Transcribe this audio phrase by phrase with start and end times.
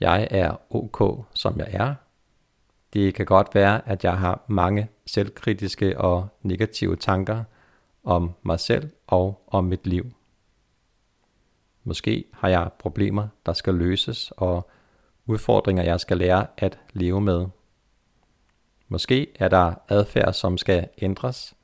[0.00, 1.94] Jeg er ok, som jeg er.
[2.92, 7.44] Det kan godt være, at jeg har mange selvkritiske og negative tanker
[8.04, 10.12] om mig selv og om mit liv.
[11.84, 14.70] Måske har jeg problemer, der skal løses, og
[15.26, 17.46] udfordringer, jeg skal lære at leve med.
[18.88, 21.54] Måske er der adfærd, som skal ændres,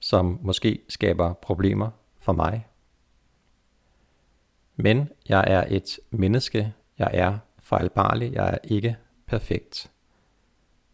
[0.00, 2.66] som måske skaber problemer for mig.
[4.76, 9.90] Men jeg er et menneske, jeg er fejlbarlig, jeg er ikke perfekt.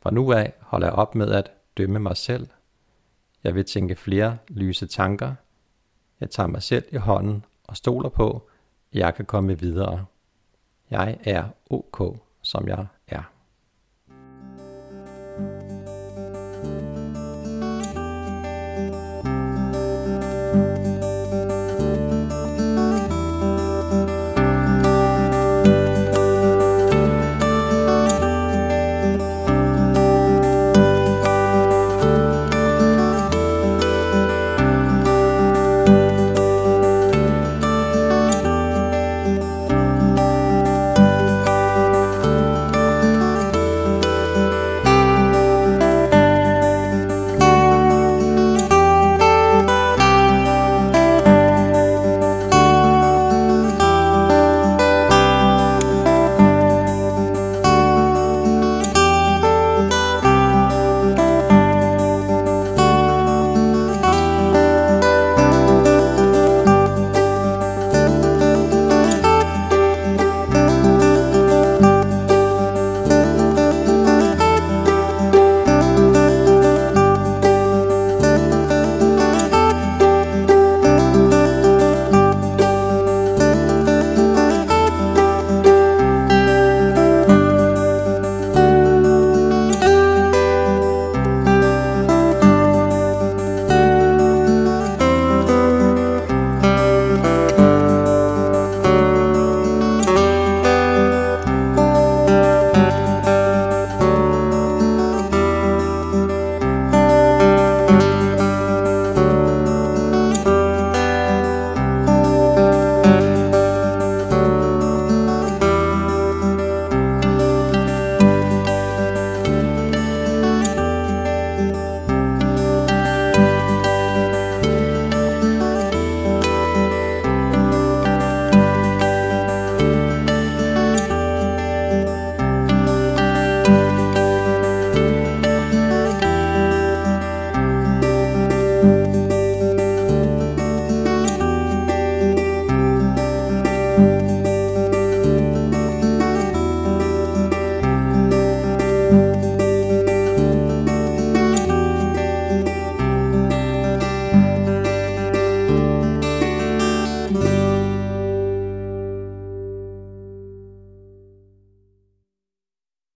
[0.00, 2.48] Fra nu af holder jeg op med at dømme mig selv.
[3.44, 5.34] Jeg vil tænke flere lyse tanker.
[6.20, 8.48] Jeg tager mig selv i hånden og stoler på,
[8.92, 10.06] at jeg kan komme videre.
[10.90, 13.33] Jeg er ok, som jeg er.